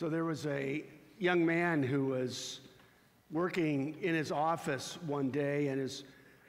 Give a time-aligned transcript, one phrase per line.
[0.00, 0.82] So there was a
[1.18, 2.60] young man who was
[3.30, 6.04] working in his office one day, and his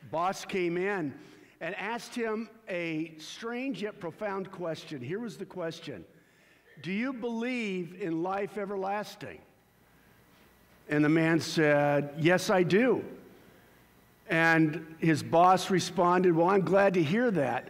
[0.10, 1.14] boss came in
[1.60, 5.02] and asked him a strange yet profound question.
[5.02, 6.06] Here was the question
[6.82, 9.42] Do you believe in life everlasting?
[10.88, 13.04] And the man said, Yes, I do.
[14.30, 17.68] And his boss responded, Well, I'm glad to hear that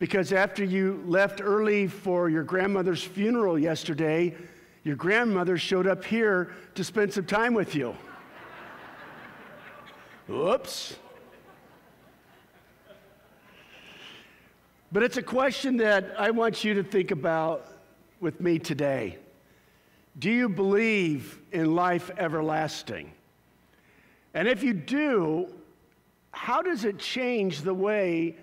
[0.00, 4.34] because after you left early for your grandmother's funeral yesterday,
[4.84, 7.94] your grandmother showed up here to spend some time with you.
[10.30, 10.96] Oops.
[14.92, 17.66] But it's a question that I want you to think about
[18.20, 19.18] with me today.
[20.18, 23.12] Do you believe in life everlasting?
[24.34, 25.48] And if you do,
[26.32, 28.36] how does it change the way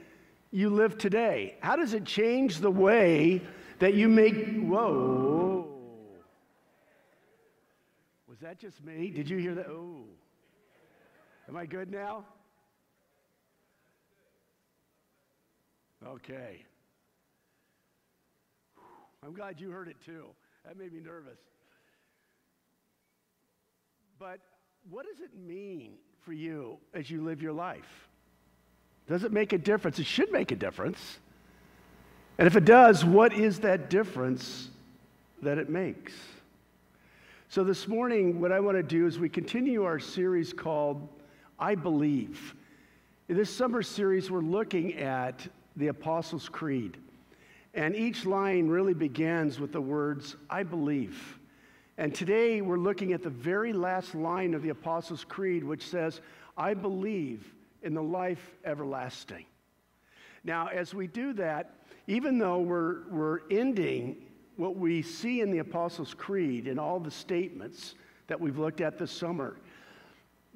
[0.52, 1.56] you live today?
[1.60, 3.42] How does it change the way
[3.80, 4.60] that you make.
[4.64, 5.47] Whoa.
[8.38, 9.10] Was that just me?
[9.10, 9.66] Did you hear that?
[9.66, 10.04] Oh.
[11.50, 12.24] Am I good now?
[16.06, 16.64] Okay.
[19.26, 20.26] I'm glad you heard it too.
[20.68, 21.40] That made me nervous.
[24.20, 24.40] But
[24.88, 28.08] what does it mean for you as you live your life?
[29.10, 29.98] Does it make a difference?
[29.98, 31.18] It should make a difference.
[32.38, 34.70] And if it does, what is that difference
[35.42, 36.14] that it makes?
[37.50, 41.08] So, this morning, what I want to do is we continue our series called
[41.58, 42.54] I Believe.
[43.30, 46.98] In this summer series, we're looking at the Apostles' Creed.
[47.74, 51.40] And each line really begins with the words, I believe.
[51.98, 56.20] And today we're looking at the very last line of the Apostles' Creed, which says,
[56.58, 59.46] I believe in the life everlasting.
[60.44, 61.76] Now, as we do that,
[62.08, 64.18] even though we're, we're ending
[64.58, 67.96] what we see in the Apostles' Creed and all the statements
[68.28, 69.58] that we've looked at this summer,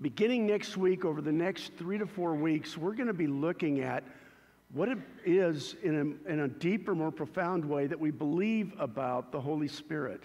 [0.01, 3.81] beginning next week, over the next three to four weeks, we're going to be looking
[3.81, 4.03] at
[4.73, 9.31] what it is in a, in a deeper, more profound way that we believe about
[9.31, 10.23] the Holy Spirit.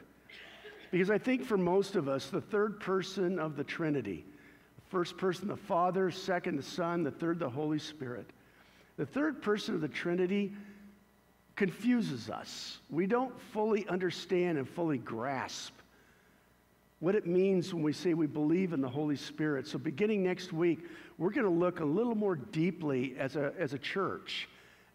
[0.91, 4.25] Because I think for most of us, the third person of the Trinity,
[4.77, 8.31] the First person, the Father, second, the Son, the third, the Holy Spirit.
[8.97, 10.55] The third person of the Trinity
[11.57, 12.79] confuses us.
[12.91, 15.73] We don't fully understand and fully grasp
[17.01, 19.67] what it means when we say we believe in the Holy Spirit.
[19.67, 20.81] So, beginning next week,
[21.19, 24.49] we're going to look a little more deeply as a, as a church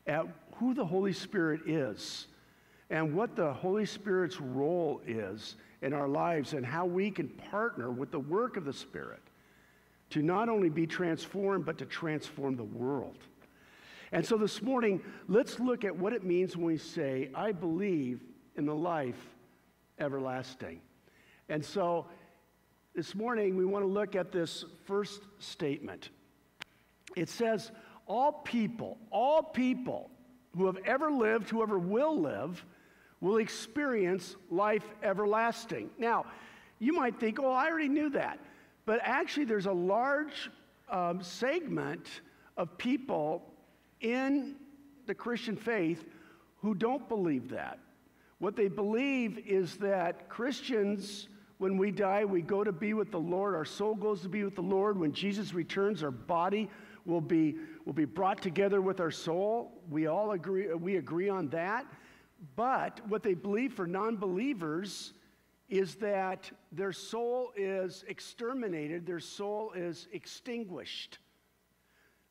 [0.08, 2.28] at who the Holy Spirit is
[2.90, 7.92] and what the Holy Spirit's role is in our lives and how we can partner
[7.92, 9.22] with the work of the Spirit
[10.12, 13.18] to not only be transformed, but to transform the world.
[14.12, 18.22] And so this morning, let's look at what it means when we say, I believe
[18.56, 19.20] in the life
[20.00, 20.82] everlasting.
[21.48, 22.08] And so
[22.94, 26.10] this morning, we want to look at this first statement.
[27.16, 27.72] It says,
[28.06, 30.10] All people, all people
[30.58, 32.66] who have ever lived, whoever will live,
[33.22, 35.90] will experience life everlasting.
[35.98, 36.26] Now,
[36.80, 38.40] you might think, oh, I already knew that.
[38.86, 40.50] But actually, there's a large
[40.90, 42.08] um, segment
[42.58, 43.51] of people
[44.02, 44.56] in
[45.08, 46.04] the Christian faith
[46.58, 47.80] who don't believe that.
[48.40, 51.28] What they believe is that Christians,
[51.60, 53.56] when we die, we go to be with the Lord.
[53.56, 55.00] Our soul goes to be with the Lord.
[55.00, 56.70] When Jesus returns, our body
[57.06, 59.72] will be, will be brought together with our soul.
[59.90, 61.86] We all agree, we agree on that.
[62.56, 65.14] But what they believe for non believers
[65.70, 71.20] is that their soul is exterminated, their soul is extinguished.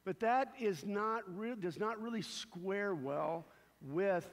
[0.04, 1.22] But that is not
[1.60, 3.46] does not really square well
[3.82, 4.28] with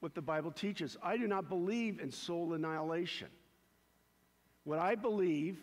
[0.00, 0.96] what the Bible teaches.
[1.02, 3.28] I do not believe in soul annihilation.
[4.64, 5.58] What I believe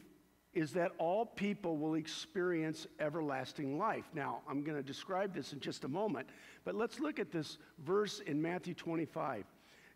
[0.53, 4.05] is that all people will experience everlasting life.
[4.13, 6.27] Now, I'm going to describe this in just a moment,
[6.63, 9.45] but let's look at this verse in Matthew 25.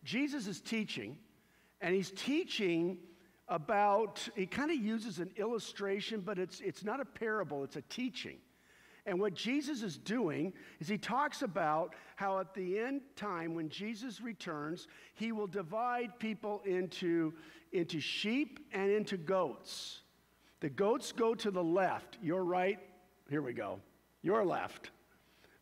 [0.04, 1.18] Jesus is teaching
[1.80, 2.98] and he's teaching
[3.48, 7.84] about, he kind of uses an illustration, but it's, it's not a parable, it's a
[7.84, 8.38] teaching.
[9.08, 13.70] And what Jesus is doing is he talks about how at the end time, when
[13.70, 17.34] Jesus returns, he will divide people into,
[17.72, 20.02] into sheep and into goats.
[20.60, 22.80] The goats go to the left, your right,
[23.30, 23.80] here we go,
[24.24, 24.92] your left.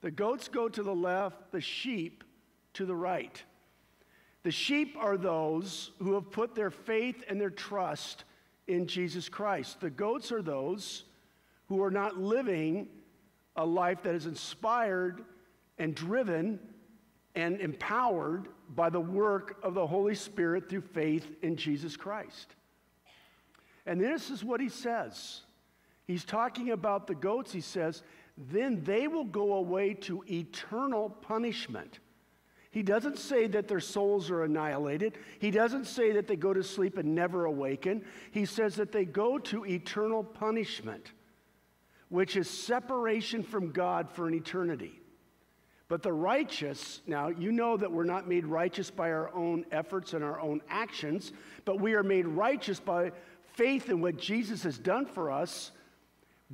[0.02, 2.24] The goats go to the left, the sheep
[2.74, 3.44] to the right.
[4.42, 8.24] The sheep are those who have put their faith and their trust
[8.68, 9.82] in Jesus Christ.
[9.82, 11.04] The goats are those
[11.68, 12.88] who are not living
[13.56, 15.24] a life that is inspired
[15.78, 16.60] and driven
[17.36, 22.56] and empowered by the work of the Holy Spirit through faith in Jesus Christ.
[23.86, 25.42] And this is what he says.
[26.06, 27.52] He's talking about the goats.
[27.52, 28.04] He says,
[28.38, 32.00] then they will go away to eternal punishment.
[32.72, 35.18] He doesn't say that their souls are annihilated.
[35.40, 38.04] He doesn't say that they go to sleep and never awaken.
[38.32, 41.14] He says that they go to eternal punishment,
[42.16, 45.02] which is separation from God for an eternity.
[45.90, 50.14] But the righteous, now you know that we're not made righteous by our own efforts
[50.14, 51.34] and our own actions,
[51.66, 53.12] but we are made righteous by
[53.54, 55.72] faith in what Jesus has done for us.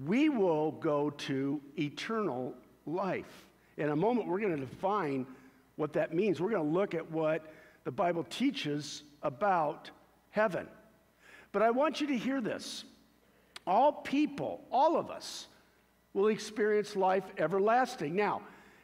[0.06, 2.56] We will go to eternal
[2.88, 3.46] life.
[3.78, 5.28] In a moment, we're going to define
[5.76, 6.42] what that means.
[6.42, 7.46] We're going to look at what
[7.84, 9.92] the Bible teaches about
[10.32, 10.68] heaven.
[11.52, 12.84] But I want you to hear this.
[13.68, 15.48] All people, all of us,
[16.14, 18.16] will experience life everlasting.
[18.16, 18.42] Now,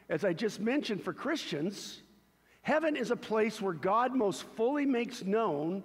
[0.08, 2.00] as I just mentioned, for Christians,
[2.62, 5.82] heaven is a place where God most fully makes known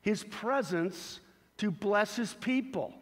[0.00, 1.20] his presence
[1.58, 2.94] to bless his people.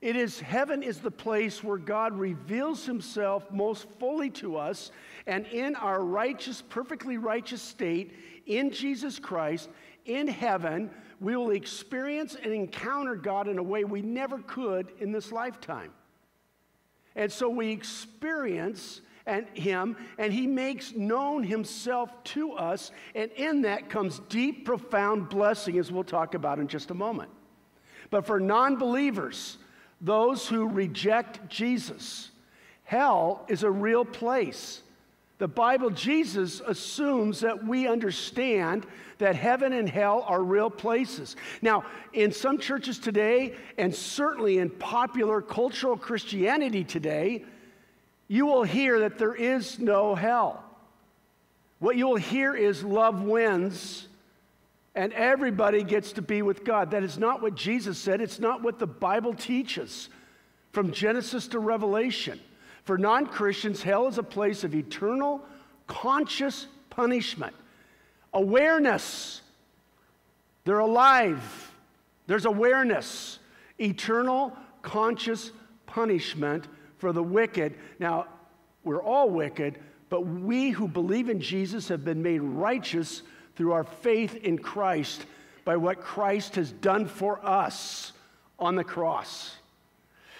[0.00, 4.90] It is heaven is the place where God reveals himself most fully to us,
[5.26, 8.12] and in our righteous, perfectly righteous state
[8.46, 9.68] in Jesus Christ,
[10.04, 10.90] in heaven,
[11.20, 15.92] we will experience and encounter God in a way we never could in this lifetime.
[17.16, 23.62] And so we experience and him and he makes known himself to us and in
[23.62, 27.30] that comes deep profound blessing as we'll talk about in just a moment.
[28.10, 29.58] But for non-believers
[30.00, 32.32] those who reject jesus
[32.82, 34.82] hell is a real place
[35.42, 38.86] the bible jesus assumes that we understand
[39.18, 44.70] that heaven and hell are real places now in some churches today and certainly in
[44.70, 47.44] popular cultural christianity today
[48.32, 50.64] you will hear that there is no hell.
[51.80, 54.08] What you will hear is love wins
[54.94, 56.92] and everybody gets to be with God.
[56.92, 60.08] That is not what Jesus said, it's not what the Bible teaches
[60.70, 62.40] from Genesis to Revelation.
[62.84, 65.40] For non Christians, hell is a place of eternal,
[65.86, 67.54] conscious punishment,
[68.32, 69.40] awareness.
[70.64, 71.72] They're alive,
[72.26, 73.38] there's awareness,
[73.78, 75.50] eternal, conscious
[75.86, 76.66] punishment
[76.98, 77.74] for the wicked.
[77.98, 78.26] Now,
[78.84, 83.22] we're all wicked, but we who believe in Jesus have been made righteous
[83.56, 85.26] through our faith in Christ
[85.64, 88.12] by what Christ has done for us
[88.58, 89.56] on the cross.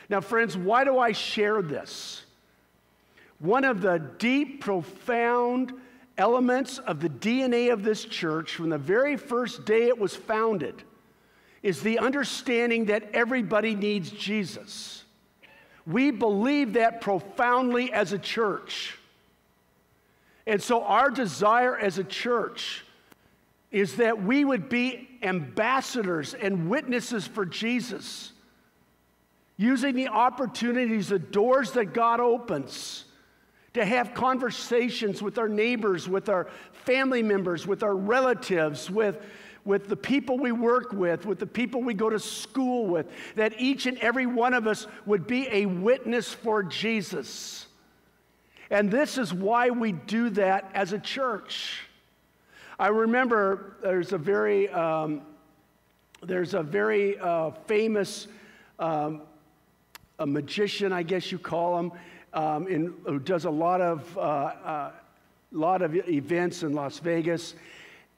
[0.09, 2.25] Now, friends, why do I share this?
[3.43, 5.73] One of the deep, profound
[6.17, 10.85] elements of the DNA of this church from the very first day it was founded
[11.61, 15.05] is the understanding that everybody needs Jesus.
[15.89, 18.97] We believe that profoundly as a church.
[20.47, 22.85] And so, our desire as a church
[23.73, 28.33] is that we would be ambassadors and witnesses for Jesus,
[29.57, 33.07] using the opportunities, the doors that God opens
[33.75, 36.49] to have conversations with our neighbors, with our
[36.85, 39.25] family members, with our relatives, with
[39.65, 43.55] with the people we work with, with the people we go to school with, that
[43.61, 47.67] each and every one of us would be a witness for Jesus.
[48.71, 51.83] And this is why we do that as a church.
[52.79, 55.23] I remember there's a very, um,
[56.23, 58.27] there's a very uh, famous
[58.79, 59.23] um,
[60.19, 61.93] a magician, I guess you call him,
[62.35, 64.93] um, in, who does a lot of, uh, uh,
[65.51, 67.55] lot of events in Las Vegas.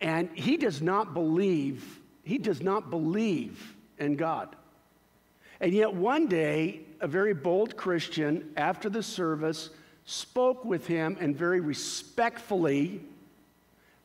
[0.00, 4.54] And he does not believe, he does not believe in God.
[5.60, 9.70] And yet one day, a very bold Christian, after the service,
[10.04, 13.00] spoke with him and very respectfully,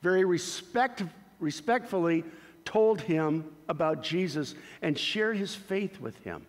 [0.02, 1.04] very respect,
[1.40, 2.24] respectfully
[2.66, 6.46] told him about Jesus and shared his faith with him.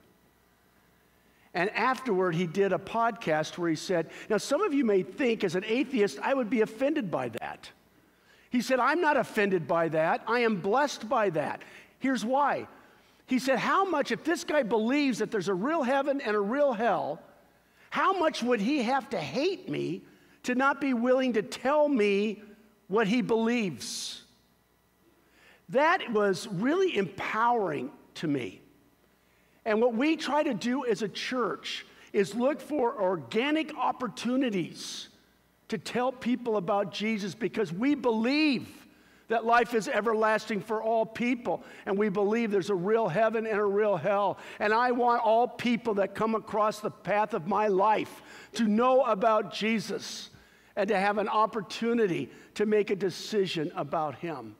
[1.52, 5.42] And afterward, he did a podcast where he said, Now, some of you may think,
[5.42, 7.70] as an atheist, I would be offended by that.
[8.50, 10.22] He said, I'm not offended by that.
[10.26, 11.62] I am blessed by that.
[11.98, 12.68] Here's why.
[13.26, 16.40] He said, How much, if this guy believes that there's a real heaven and a
[16.40, 17.20] real hell,
[17.90, 20.02] how much would he have to hate me
[20.44, 22.42] to not be willing to tell me
[22.86, 24.22] what he believes?
[25.70, 28.60] That was really empowering to me.
[29.64, 35.08] And what we try to do as a church is look for organic opportunities
[35.68, 38.68] to tell people about Jesus because we believe
[39.28, 41.62] that life is everlasting for all people.
[41.86, 44.38] And we believe there's a real heaven and a real hell.
[44.58, 48.22] And I want all people that come across the path of my life
[48.54, 50.30] to know about Jesus
[50.74, 54.56] and to have an opportunity to make a decision about Him.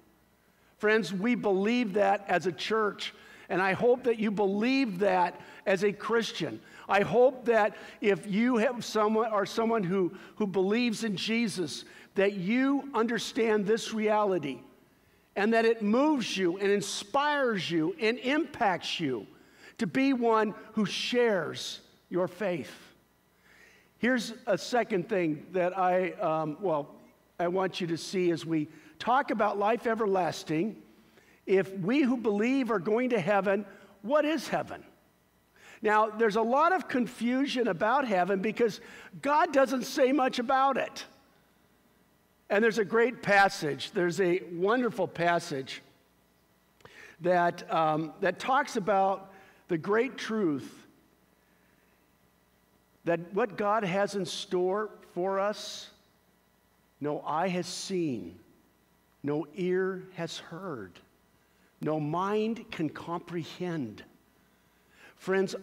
[0.79, 3.13] Friends, we believe that as a church,
[3.51, 6.61] and I hope that you believe that as a Christian.
[6.89, 12.35] I hope that if you have someone or someone who, who believes in Jesus, that
[12.35, 14.61] you understand this reality
[15.37, 19.27] and that it moves you and inspires you and impacts you
[19.79, 22.75] to be one who shares your faith.
[23.99, 26.95] Here's a second thing that I, um, well,
[27.39, 30.83] I want you to see as we talk about life everlasting.
[31.51, 33.67] If we who believe are going to heaven,
[34.03, 34.85] what is heaven?
[35.83, 38.81] Now, there's a lot of confusion about heaven because
[39.21, 41.05] God doesn't say much about it.
[42.51, 45.83] And there's a great passage, there's a wonderful passage
[47.21, 49.33] that, um, that talks about
[49.67, 50.87] the great truth
[53.05, 55.91] that what God has in store for us,
[57.01, 58.39] no eye has seen,
[59.25, 60.93] no ear has heard,
[61.81, 64.05] no mind can comprehend.
[65.17, 65.55] Friends,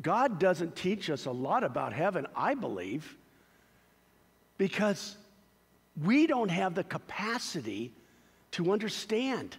[0.00, 3.16] God doesn't teach us a lot about heaven, I believe,
[4.56, 5.16] because
[6.04, 7.92] we don't have the capacity
[8.52, 9.56] to understand.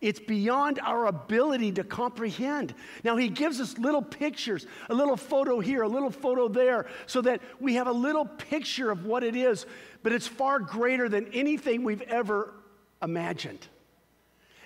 [0.00, 2.72] It's beyond our ability to comprehend.
[3.04, 7.20] Now, he gives us little pictures, a little photo here, a little photo there, so
[7.22, 9.66] that we have a little picture of what it is,
[10.02, 12.54] but it's far greater than anything we've ever
[13.02, 13.66] imagined.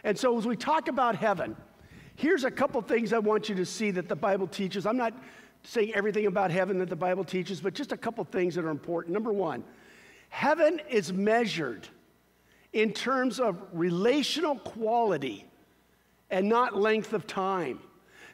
[0.04, 1.56] And so, as we talk about heaven,
[2.16, 4.86] here's a couple things I want you to see that the Bible teaches.
[4.86, 5.14] I'm not
[5.62, 8.70] saying everything about heaven that the Bible teaches, but just a couple things that are
[8.70, 9.12] important.
[9.12, 9.62] Number one,
[10.28, 11.88] heaven is measured
[12.72, 15.46] in terms of relational quality
[16.30, 17.78] and not length of time.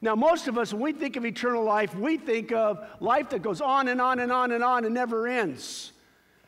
[0.00, 3.42] Now, most of us, when we think of eternal life, we think of life that
[3.42, 5.92] goes on and on and on and on and never ends.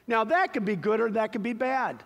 [0.06, 2.02] Now, that could be good or that could be bad.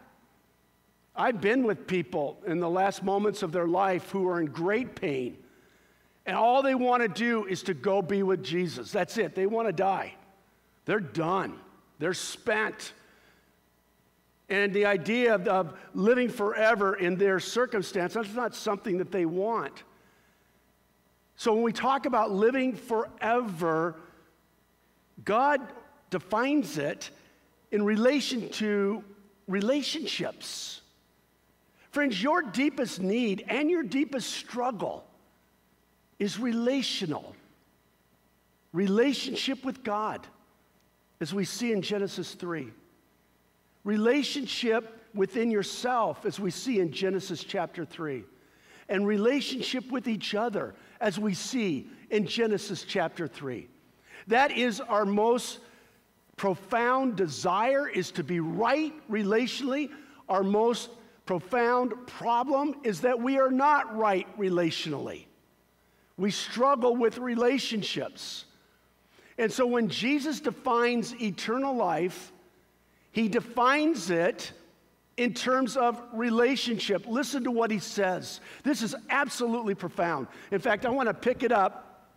[1.16, 4.96] I've been with people in the last moments of their life who are in great
[4.96, 5.38] pain,
[6.26, 8.90] and all they want to do is to go be with Jesus.
[8.90, 9.34] That's it.
[9.34, 10.14] They want to die.
[10.86, 11.58] They're done,
[11.98, 12.92] they're spent.
[14.50, 19.24] And the idea of, of living forever in their circumstance, that's not something that they
[19.24, 19.84] want.
[21.36, 23.96] So when we talk about living forever,
[25.24, 25.60] God
[26.10, 27.10] defines it
[27.72, 29.02] in relation to
[29.48, 30.82] relationships.
[31.94, 35.04] Friends, your deepest need and your deepest struggle
[36.18, 37.36] is relational.
[38.72, 40.26] Relationship with God,
[41.20, 42.72] as we see in Genesis 3
[43.84, 48.24] relationship within yourself, as we see in Genesis chapter 3,
[48.88, 53.68] and relationship with each other, as we see in Genesis chapter 3.
[54.26, 55.60] That is our most
[56.36, 59.90] profound desire is to be right relationally.
[60.28, 60.90] Our most
[61.26, 65.24] profound problem is that we are not right relationally.
[66.16, 68.44] We struggle with relationships.
[69.38, 72.32] And so when Jesus defines eternal life,
[73.10, 74.52] he defines it
[75.16, 77.06] in terms of relationship.
[77.06, 78.40] Listen to what he says.
[78.62, 80.26] This is absolutely profound.
[80.50, 82.10] In fact, I want to pick it up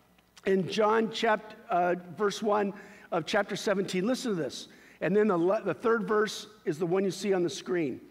[0.45, 2.73] in John chapter, uh, verse 1
[3.11, 4.05] of chapter 17.
[4.05, 4.67] Listen to this.
[5.01, 8.01] And then the, the third verse is the one you see on the screen.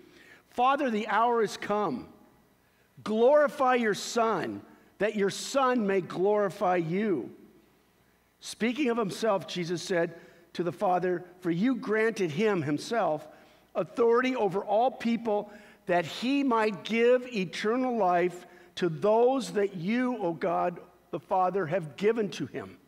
[0.57, 2.09] Father, the hour is come.
[3.05, 4.63] Glorify your Son,
[4.99, 7.31] that your Son may glorify you.
[8.41, 10.15] Speaking of himself, Jesus said,
[10.55, 13.29] to the Father, for you granted him himself
[13.75, 15.53] authority over all people
[15.85, 18.47] that he might give eternal life
[18.77, 22.79] to those that you, O God, the Father, have given to him.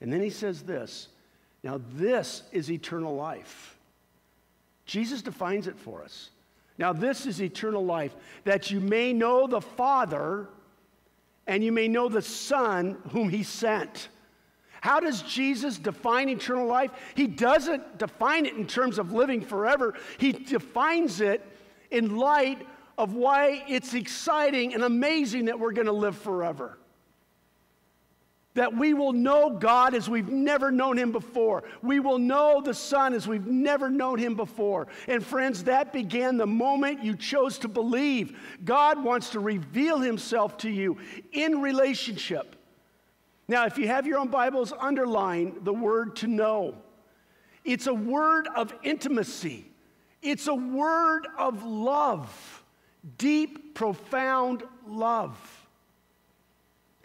[0.00, 1.06] And then he says this
[1.62, 3.78] now, this is eternal life.
[4.84, 6.30] Jesus defines it for us.
[6.78, 8.14] Now, this is eternal life,
[8.44, 10.48] that you may know the Father
[11.46, 14.08] and you may know the Son whom he sent.
[14.80, 16.90] How does Jesus define eternal life?
[17.14, 21.44] He doesn't define it in terms of living forever, He defines it
[21.90, 22.66] in light
[22.98, 26.78] of why it's exciting and amazing that we're going to live forever.
[28.56, 31.64] That we will know God as we've never known Him before.
[31.82, 34.88] We will know the Son as we've never known Him before.
[35.06, 38.38] And friends, that began the moment you chose to believe.
[38.64, 40.96] God wants to reveal Himself to you
[41.32, 42.56] in relationship.
[43.46, 46.76] Now, if you have your own Bibles, underline the word to know.
[47.62, 49.66] It's a word of intimacy,
[50.22, 52.64] it's a word of love,
[53.18, 55.55] deep, profound love.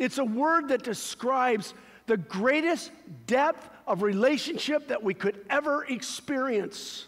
[0.01, 1.75] It's a word that describes
[2.08, 2.89] the greatest
[3.27, 7.05] depth of relationship that we could ever experience.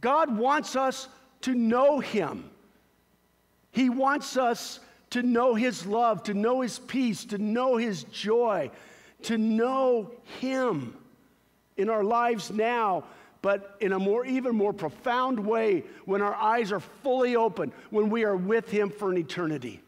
[0.00, 1.06] God wants us
[1.42, 2.50] to know Him.
[3.70, 4.80] He wants us
[5.10, 8.72] to know His love, to know His peace, to know His joy,
[9.22, 10.96] to know Him
[11.76, 13.04] in our lives now,
[13.40, 18.10] but in a more, even more profound way when our eyes are fully open, when
[18.10, 19.80] we are with Him for an eternity.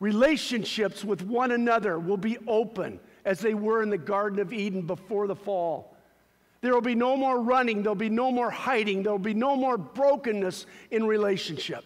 [0.00, 4.82] Relationships with one another will be open as they were in the Garden of Eden
[4.82, 5.94] before the fall.
[6.62, 9.78] There will be no more running, there'll be no more hiding, there'll be no more
[9.78, 11.84] brokenness in relationship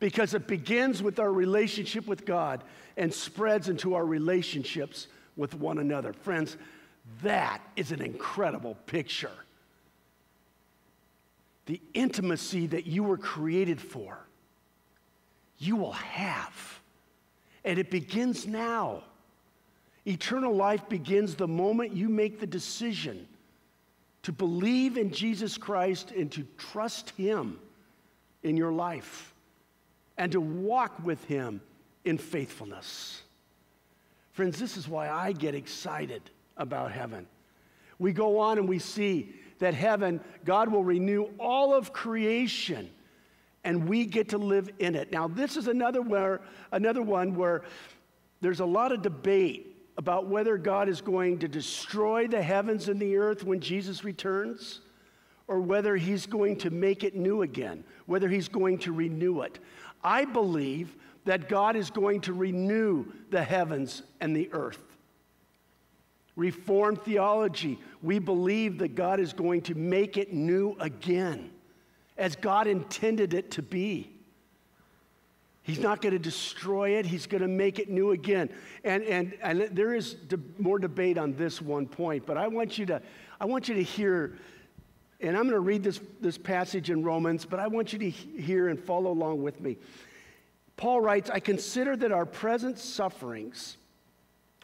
[0.00, 2.62] because it begins with our relationship with God
[2.96, 6.12] and spreads into our relationships with one another.
[6.12, 6.56] Friends,
[7.22, 9.30] that is an incredible picture.
[11.66, 14.18] The intimacy that you were created for,
[15.58, 16.77] you will have.
[17.64, 19.02] And it begins now.
[20.06, 23.26] Eternal life begins the moment you make the decision
[24.22, 27.58] to believe in Jesus Christ and to trust Him
[28.42, 29.34] in your life
[30.16, 31.60] and to walk with Him
[32.04, 33.22] in faithfulness.
[34.32, 36.22] Friends, this is why I get excited
[36.56, 37.26] about heaven.
[37.98, 42.90] We go on and we see that heaven, God will renew all of creation
[43.68, 45.12] and we get to live in it.
[45.12, 46.40] Now, this is another, where,
[46.72, 47.64] another one where
[48.40, 52.98] there's a lot of debate about whether God is going to destroy the heavens and
[52.98, 54.80] the earth when Jesus returns
[55.48, 59.58] or whether he's going to make it new again, whether he's going to renew it.
[60.02, 60.96] I believe
[61.26, 64.82] that God is going to renew the heavens and the earth.
[66.36, 71.50] Reformed theology, we believe that God is going to make it new again,
[72.18, 74.10] as God intended it to be.
[75.62, 78.48] He's not going to destroy it, He's going to make it new again.
[78.84, 82.78] And, and, and there is de- more debate on this one point, but I want
[82.78, 83.02] you to,
[83.38, 84.38] I want you to hear,
[85.20, 88.08] and I'm going to read this, this passage in Romans, but I want you to
[88.08, 89.76] hear and follow along with me.
[90.78, 93.76] Paul writes, I consider that our present sufferings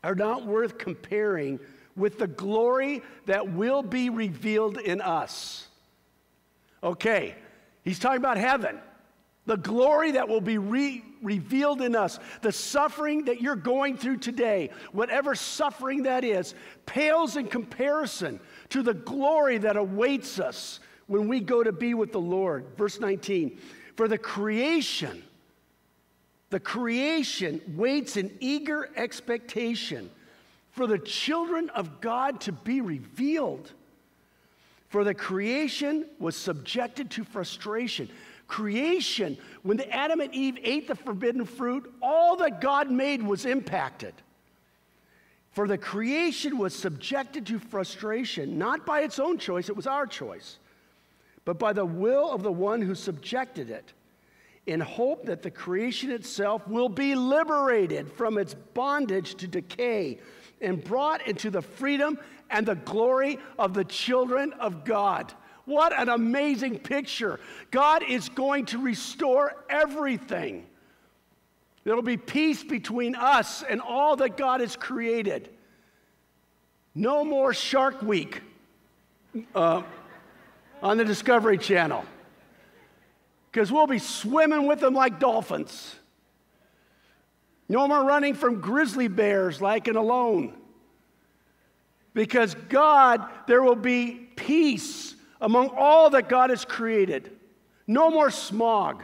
[0.02, 1.60] are not worth comparing
[1.96, 5.68] with the glory that will be revealed in us.
[6.82, 7.34] Okay,
[7.84, 8.78] he's talking about heaven.
[9.46, 14.18] The glory that will be re- revealed in us, the suffering that you're going through
[14.18, 16.54] today, whatever suffering that is,
[16.86, 22.12] pales in comparison to the glory that awaits us when we go to be with
[22.12, 22.64] the Lord.
[22.76, 23.58] Verse 19
[23.96, 25.22] For the creation,
[26.48, 30.10] the creation waits in eager expectation
[30.70, 33.72] for the children of God to be revealed.
[34.94, 38.08] For the creation was subjected to frustration.
[38.46, 43.44] Creation, when the Adam and Eve ate the forbidden fruit, all that God made was
[43.44, 44.14] impacted.
[45.50, 50.06] For the creation was subjected to frustration, not by its own choice, it was our
[50.06, 50.58] choice,
[51.44, 53.94] but by the will of the one who subjected it
[54.66, 60.20] in hope that the creation itself will be liberated from its bondage to decay
[60.60, 62.18] and brought into the freedom
[62.50, 65.32] and the glory of the children of God.
[65.64, 67.40] What an amazing picture.
[67.70, 70.66] God is going to restore everything.
[71.84, 75.50] There will be peace between us and all that God has created.
[76.94, 78.40] No more Shark Week
[79.54, 79.82] uh,
[80.82, 82.04] on the Discovery Channel
[83.50, 85.94] because we'll be swimming with them like dolphins.
[87.68, 90.54] No more running from grizzly bears like an alone.
[92.12, 97.32] Because God, there will be peace among all that God has created.
[97.86, 99.02] No more smog.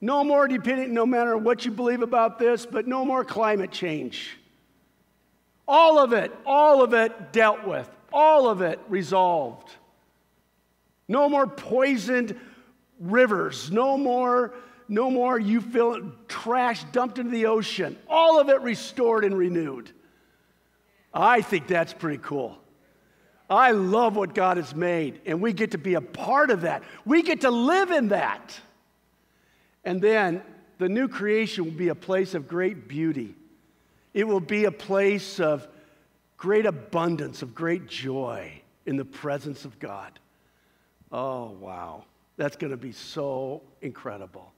[0.00, 4.38] No more dependent, no matter what you believe about this, but no more climate change.
[5.68, 9.70] All of it, all of it dealt with, all of it resolved.
[11.06, 12.38] No more poisoned
[12.98, 13.70] rivers.
[13.70, 14.54] No more,
[14.90, 17.96] no more you feel trash dumped into the ocean.
[18.08, 19.92] All of it restored and renewed.
[21.14, 22.58] I think that's pretty cool.
[23.48, 26.82] I love what God has made, and we get to be a part of that.
[27.04, 28.58] We get to live in that.
[29.84, 30.42] And then
[30.78, 33.34] the new creation will be a place of great beauty.
[34.12, 35.68] It will be a place of
[36.36, 40.18] great abundance, of great joy in the presence of God.
[41.12, 42.04] Oh, wow.
[42.36, 44.49] That's going to be so incredible.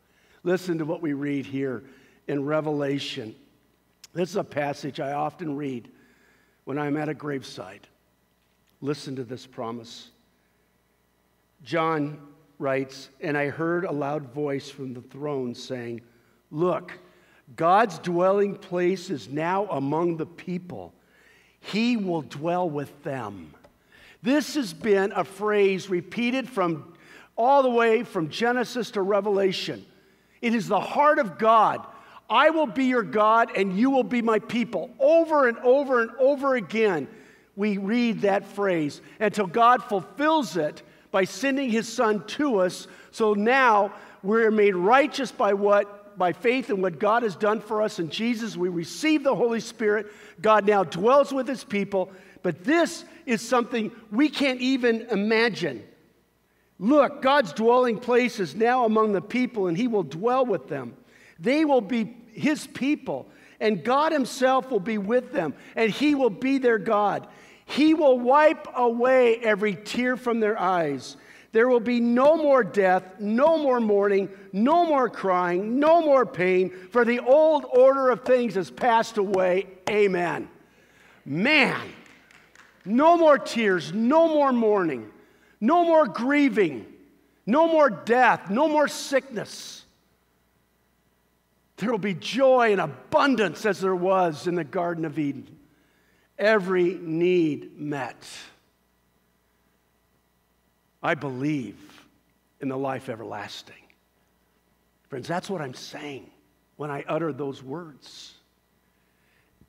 [0.44, 1.85] Listen to what we read here
[2.26, 3.35] in Revelation.
[4.12, 5.88] This is a passage I often read
[6.64, 7.87] when I'm at a graveside.
[8.81, 10.11] Listen to this promise.
[11.62, 12.18] John
[12.59, 16.00] writes, And I heard a loud voice from the throne saying,
[16.50, 16.92] Look,
[17.57, 20.92] God's dwelling place is now among the people.
[21.61, 23.55] He will dwell with them.
[24.22, 26.94] This has been a phrase repeated from
[27.37, 29.85] all the way from Genesis to Revelation.
[30.42, 31.87] It is the heart of God.
[32.28, 34.90] I will be your God and you will be my people.
[34.98, 37.09] Over and over and over again,
[37.57, 42.87] we read that phrase until God fulfills it by sending his son to us.
[43.11, 47.81] So now we're made righteous by what by faith in what God has done for
[47.81, 48.57] us in Jesus.
[48.57, 50.12] We receive the Holy Spirit.
[50.40, 52.12] God now dwells with his people.
[52.42, 55.85] But this is something we can't even imagine.
[56.78, 60.96] Look, God's dwelling place is now among the people, and he will dwell with them.
[61.38, 63.28] They will be his people,
[63.61, 67.28] and God himself will be with them, and he will be their God.
[67.64, 71.16] He will wipe away every tear from their eyes.
[71.52, 76.70] There will be no more death, no more mourning, no more crying, no more pain,
[76.90, 79.66] for the old order of things has passed away.
[79.88, 80.48] Amen.
[81.24, 81.80] Man,
[82.85, 85.12] no more tears, no more mourning,
[85.62, 86.85] no more grieving,
[87.46, 89.85] no more death, no more sickness.
[91.77, 95.57] There will be joy and abundance as there was in the Garden of Eden.
[96.37, 98.27] Every need met.
[101.01, 101.79] I believe
[102.61, 103.75] in the life everlasting.
[105.11, 106.29] Friends, that's what I'm saying
[106.75, 108.35] when I utter those words.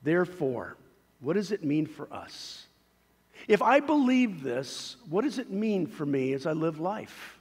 [0.02, 0.76] Therefore,
[1.20, 2.66] what does it mean for us?
[3.46, 7.38] If I believe this, what does it mean for me as I live life?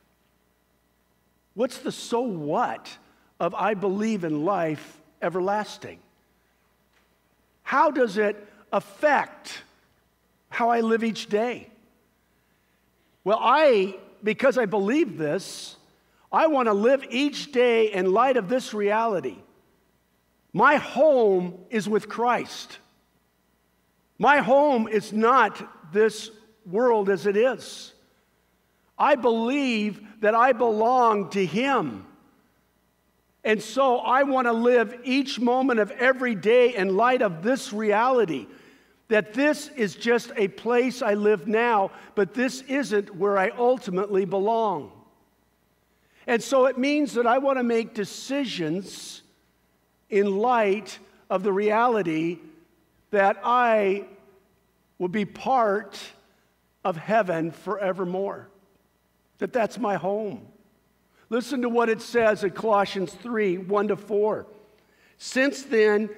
[1.54, 2.90] What's the so what
[3.40, 6.00] of I believe in life everlasting?
[7.64, 8.36] How does it
[8.72, 9.64] affect
[10.50, 11.70] how I live each day?
[13.24, 15.78] Well, I, because I believe this,
[16.32, 19.38] I want to live each day in light of this reality.
[20.52, 22.80] My home is with Christ.
[24.20, 26.32] My home is not this
[26.66, 27.94] world as it is.
[28.98, 32.06] I believe that I belong to Him.
[33.44, 37.74] And so I want to live each moment of every day in light of this
[37.74, 38.48] reality
[39.10, 44.26] that this is just a place I live now, but this isn't where I ultimately
[44.26, 44.92] belong.
[46.26, 49.22] And so it means that I want to make decisions
[50.10, 50.98] in light
[51.30, 52.40] of the reality
[53.12, 54.06] that I
[54.98, 56.00] will be part
[56.84, 58.50] of heaven forevermore.
[59.40, 60.48] That that's my home.
[61.30, 64.46] Listen to what it says in Colossians 3 1 to 4.
[65.18, 66.10] Since then,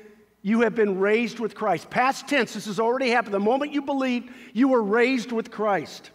[0.42, 1.90] you have been raised with Christ.
[1.90, 3.34] Past tense, this has already happened.
[3.34, 6.12] The moment you believed, you were raised with Christ.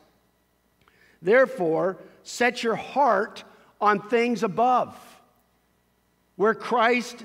[1.23, 3.43] Therefore, set your heart
[3.81, 4.95] on things above,
[6.37, 7.25] where Christ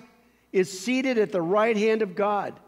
[0.52, 2.60] is seated at the right hand of God.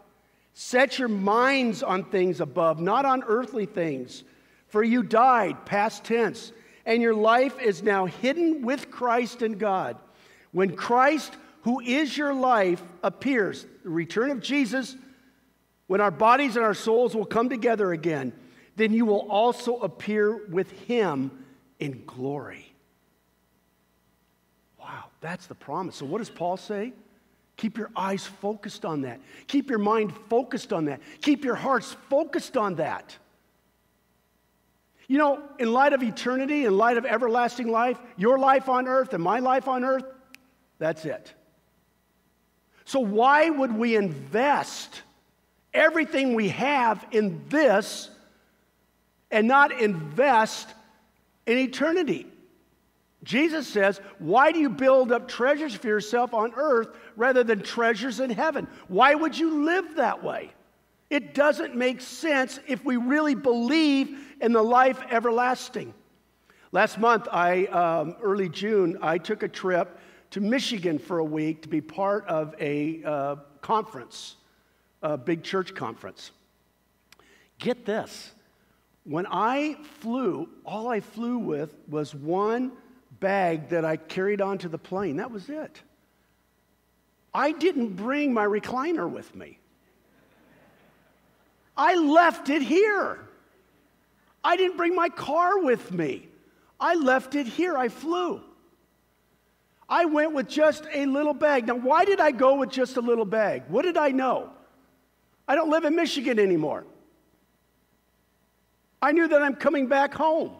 [0.60, 4.24] Set your minds on things above, not on earthly things.
[4.66, 6.50] For you died, past tense,
[6.84, 9.96] and your life is now hidden with Christ in God.
[10.50, 14.96] When Christ, who is your life, appears, the return of Jesus,
[15.86, 18.32] when our bodies and our souls will come together again,
[18.74, 21.30] then you will also appear with him
[21.78, 22.74] in glory.
[24.80, 25.94] Wow, that's the promise.
[25.94, 26.94] So, what does Paul say?
[27.58, 29.20] Keep your eyes focused on that.
[29.48, 31.00] Keep your mind focused on that.
[31.20, 33.16] Keep your hearts focused on that.
[35.08, 39.12] You know, in light of eternity, in light of everlasting life, your life on earth
[39.12, 40.04] and my life on earth,
[40.78, 41.34] that's it.
[42.84, 45.02] So, why would we invest
[45.74, 48.08] everything we have in this
[49.32, 50.68] and not invest
[51.44, 52.26] in eternity?
[53.28, 58.20] Jesus says, Why do you build up treasures for yourself on earth rather than treasures
[58.20, 58.66] in heaven?
[58.88, 60.50] Why would you live that way?
[61.10, 65.92] It doesn't make sense if we really believe in the life everlasting.
[66.72, 69.98] Last month, I, um, early June, I took a trip
[70.30, 74.36] to Michigan for a week to be part of a uh, conference,
[75.02, 76.30] a big church conference.
[77.58, 78.32] Get this
[79.04, 82.72] when I flew, all I flew with was one
[83.20, 85.16] bag that I carried onto the plane.
[85.16, 85.82] That was it.
[87.34, 89.58] I didn't bring my recliner with me.
[91.76, 93.20] I left it here.
[94.42, 96.28] I didn't bring my car with me.
[96.80, 97.76] I left it here.
[97.76, 98.40] I flew.
[99.88, 101.66] I went with just a little bag.
[101.66, 103.64] Now, why did I go with just a little bag?
[103.68, 104.50] What did I know?
[105.46, 106.84] I don't live in Michigan anymore.
[109.00, 110.52] I knew that I'm coming back home.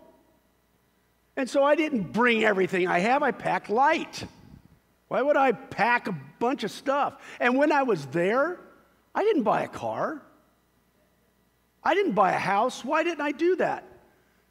[1.38, 4.24] And so I didn't bring everything I have, I packed light.
[5.06, 7.14] Why would I pack a bunch of stuff?
[7.38, 8.58] And when I was there,
[9.14, 10.20] I didn't buy a car.
[11.84, 12.84] I didn't buy a house.
[12.84, 13.84] Why didn't I do that?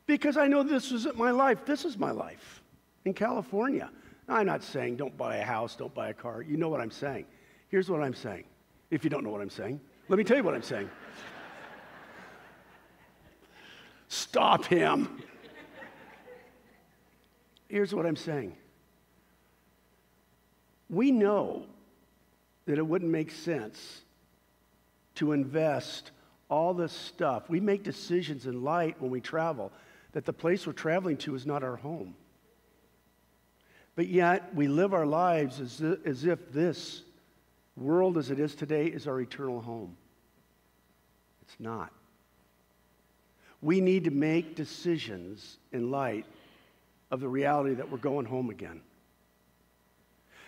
[0.05, 1.65] Because I know this isn't my life.
[1.65, 2.63] This is my life
[3.03, 3.89] in California.
[4.29, 6.41] Now, I'm not saying don't buy a house, don't buy a car.
[6.41, 7.25] You know what I'm saying.
[7.67, 8.45] Here's what I'm saying.
[8.91, 10.89] If you don't know what I'm saying, let me tell you what I'm saying.
[14.07, 15.21] Stop him.
[17.67, 18.55] Here's what I'm saying.
[20.89, 21.65] We know
[22.65, 24.01] that it wouldn't make sense
[25.15, 26.11] to invest
[26.49, 27.49] all this stuff.
[27.49, 29.71] We make decisions in light when we travel
[30.13, 32.15] that the place we're traveling to is not our home.
[33.95, 37.01] But yet, we live our lives as, as if this
[37.75, 39.97] world as it is today is our eternal home.
[41.41, 41.91] It's not.
[43.61, 46.25] We need to make decisions in light
[47.11, 48.81] of the reality that we're going home again.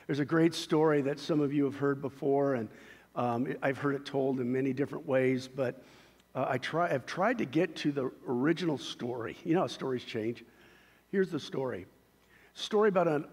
[0.08, 2.70] There's a great story that some of you have heard before, and
[3.16, 5.84] um, I've heard it told in many different ways, but
[6.36, 9.38] uh, I try, I've tried to get to the original story.
[9.44, 10.44] You know how stories change.
[11.12, 11.86] Here's the story
[12.56, 13.26] story about an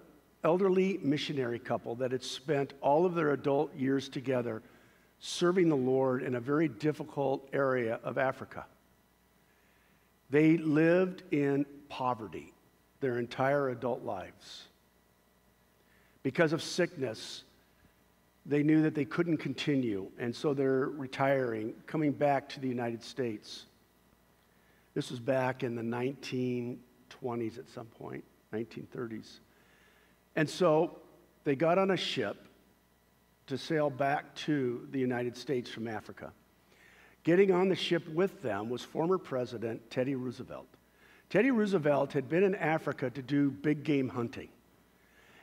[0.44, 4.62] elderly missionary couple that had spent all of their adult years together
[5.18, 8.66] serving the Lord in a very difficult area of Africa.
[10.30, 12.52] They lived in poverty
[13.00, 14.64] their entire adult lives.
[16.22, 17.44] Because of sickness,
[18.44, 23.02] they knew that they couldn't continue, and so they're retiring, coming back to the United
[23.02, 23.66] States.
[24.94, 29.40] This was back in the 1920s at some point, 1930s.
[30.36, 30.98] And so
[31.44, 32.46] they got on a ship
[33.46, 36.32] to sail back to the United States from Africa.
[37.24, 40.66] Getting on the ship with them was former President Teddy Roosevelt.
[41.28, 44.48] Teddy Roosevelt had been in Africa to do big game hunting.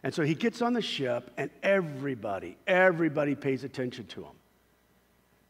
[0.03, 4.35] And so he gets on the ship, and everybody, everybody pays attention to him.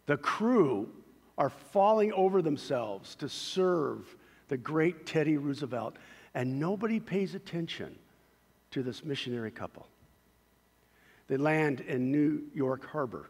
[0.05, 0.89] The crew
[1.37, 4.15] are falling over themselves to serve
[4.49, 5.95] the great Teddy Roosevelt,
[6.35, 7.95] and nobody pays attention
[8.71, 9.87] to this missionary couple.
[11.27, 13.29] They land in New York Harbor.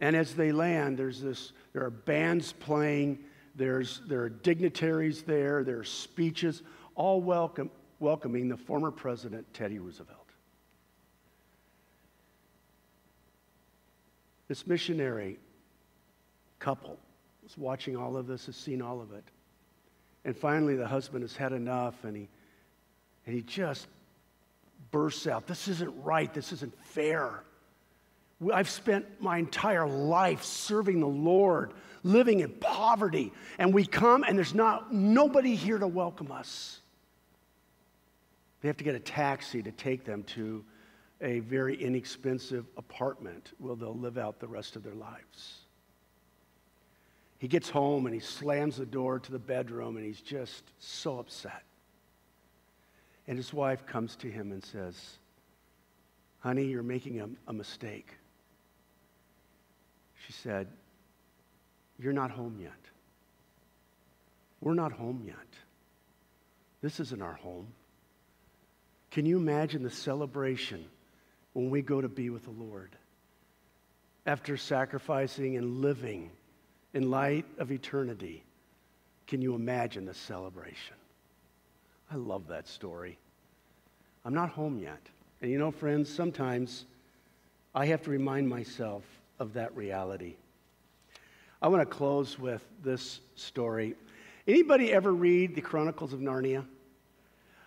[0.00, 3.18] And as they land, there's this, there are bands playing,
[3.60, 6.62] there's, there are dignitaries there, there are speeches,
[6.94, 10.16] all welcome, welcoming the former president, Teddy Roosevelt.
[14.48, 15.38] This missionary
[16.58, 16.98] couple
[17.42, 19.24] was watching all of this, has seen all of it.
[20.24, 22.28] And finally, the husband has had enough, and he,
[23.26, 23.88] and he just
[24.90, 26.32] bursts out This isn't right.
[26.32, 27.42] This isn't fair.
[28.54, 34.36] I've spent my entire life serving the Lord, living in poverty, and we come and
[34.36, 36.80] there's not nobody here to welcome us.
[38.60, 40.64] They have to get a taxi to take them to
[41.20, 45.58] a very inexpensive apartment where they'll live out the rest of their lives.
[47.38, 51.18] He gets home and he slams the door to the bedroom and he's just so
[51.18, 51.62] upset.
[53.26, 55.18] And his wife comes to him and says,
[56.40, 58.14] Honey, you're making a, a mistake.
[60.26, 60.68] She said,
[62.00, 62.72] You're not home yet.
[64.60, 65.36] We're not home yet.
[66.80, 67.68] This isn't our home.
[69.10, 70.84] Can you imagine the celebration
[71.52, 72.90] when we go to be with the Lord?
[74.24, 76.30] After sacrificing and living
[76.94, 78.44] in light of eternity,
[79.26, 80.96] can you imagine the celebration?
[82.10, 83.18] I love that story.
[84.24, 85.00] I'm not home yet.
[85.42, 86.84] And you know, friends, sometimes
[87.74, 89.02] I have to remind myself
[89.38, 90.36] of that reality.
[91.62, 93.94] I want to close with this story.
[94.48, 96.64] Anybody ever read the Chronicles of Narnia?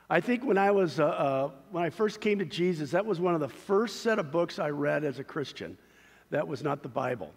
[0.10, 3.20] I think when I was uh, uh, when I first came to Jesus, that was
[3.20, 5.78] one of the first set of books I read as a Christian.
[6.32, 7.32] That was not the Bible,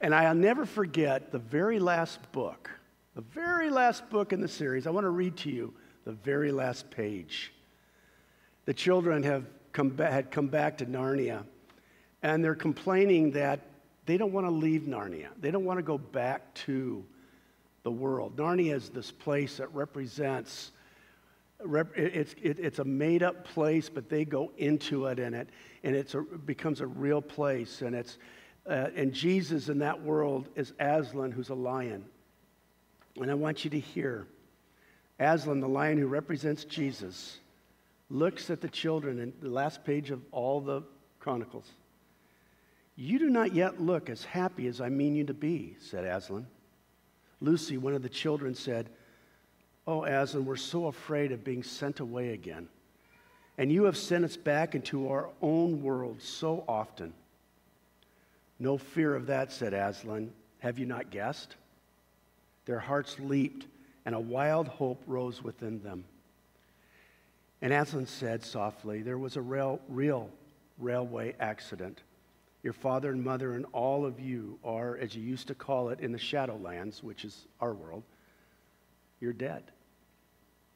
[0.00, 2.68] and I'll never forget the very last book,
[3.14, 4.86] the very last book in the series.
[4.86, 5.72] I want to read to you
[6.04, 7.52] the very last page.
[8.64, 11.44] The children have come ba- had come back to Narnia,
[12.22, 13.60] and they're complaining that
[14.06, 15.28] they don't want to leave Narnia.
[15.40, 17.04] They don't want to go back to
[17.82, 18.36] the world.
[18.36, 20.72] Narnia is this place that represents,
[21.60, 25.48] it's, it's a made up place, but they go into it and it,
[25.82, 27.82] and it's a, it becomes a real place.
[27.82, 28.18] And, it's,
[28.68, 32.04] uh, and Jesus in that world is Aslan, who's a lion.
[33.16, 34.26] And I want you to hear
[35.18, 37.38] Aslan, the lion who represents Jesus,
[38.08, 40.82] looks at the children in the last page of all the
[41.18, 41.66] Chronicles.
[43.00, 46.46] You do not yet look as happy as I mean you to be, said Aslan.
[47.40, 48.90] Lucy, one of the children, said,
[49.86, 52.68] Oh, Aslan, we're so afraid of being sent away again.
[53.56, 57.14] And you have sent us back into our own world so often.
[58.58, 60.30] No fear of that, said Aslan.
[60.58, 61.56] Have you not guessed?
[62.66, 63.66] Their hearts leaped,
[64.04, 66.04] and a wild hope rose within them.
[67.62, 70.28] And Aslan said softly, There was a real
[70.78, 72.02] railway accident.
[72.62, 76.00] Your father and mother and all of you are, as you used to call it
[76.00, 78.02] in the Shadowlands, which is our world,
[79.20, 79.62] you're dead.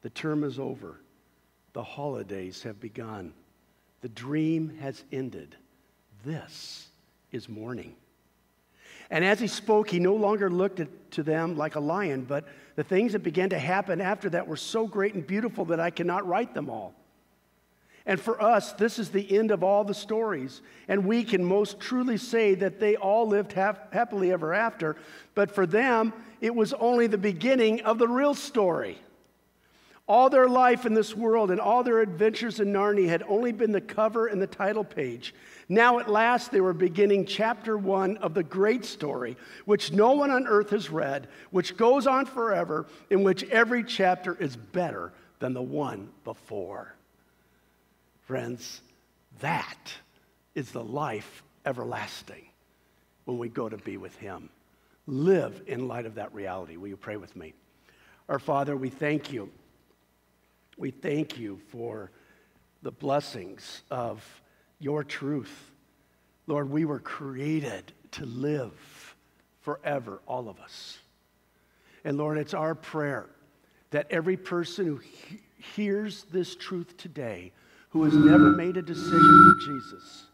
[0.01, 0.99] The term is over.
[1.73, 3.33] The holidays have begun.
[4.01, 5.55] The dream has ended.
[6.23, 6.87] This
[7.31, 7.95] is morning.
[9.11, 12.47] And as he spoke, he no longer looked at, to them like a lion, but
[12.75, 15.91] the things that began to happen after that were so great and beautiful that I
[15.91, 16.95] cannot write them all.
[18.05, 20.61] And for us, this is the end of all the stories.
[20.87, 24.95] And we can most truly say that they all lived happily ever after.
[25.33, 28.99] But for them, it was only the beginning of the real story.
[30.07, 33.71] All their life in this world and all their adventures in Narnia had only been
[33.71, 35.33] the cover and the title page.
[35.67, 40.29] Now, at last, they were beginning chapter one of the great story, which no one
[40.29, 45.55] on earth has read, which goes on forever, in which every chapter is better than
[45.55, 46.94] the one before.
[48.25, 48.81] Friends,
[49.39, 49.93] that
[50.55, 52.45] is the life everlasting
[53.25, 54.49] when we go to be with Him.
[55.05, 56.77] Live in light of that reality.
[56.77, 57.53] Will you pray with me?
[58.27, 59.51] Our Father, we thank you.
[60.77, 62.09] We thank you for
[62.81, 64.23] the blessings of
[64.79, 65.71] your truth.
[66.47, 69.15] Lord, we were created to live
[69.61, 70.97] forever, all of us.
[72.03, 73.27] And Lord, it's our prayer
[73.91, 75.41] that every person who he-
[75.75, 77.51] hears this truth today,
[77.95, 80.25] who has never made a decision for Jesus,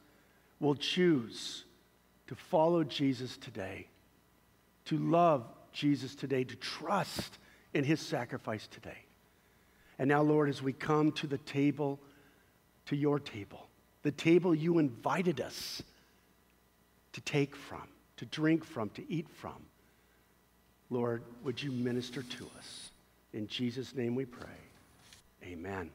[0.60, 1.65] will choose
[2.26, 3.86] to follow Jesus today,
[4.86, 7.38] to love Jesus today, to trust
[7.76, 8.97] in his sacrifice today.
[10.00, 12.00] And now, Lord, as we come to the table,
[12.88, 13.67] to your table,
[14.02, 15.84] the table you invited us
[17.13, 19.67] to take from, to drink from, to eat from.
[20.89, 22.89] Lord, would you minister to us?
[23.34, 24.50] In Jesus' name we pray.
[25.43, 25.91] Amen.